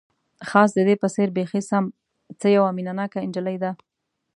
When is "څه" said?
2.39-2.47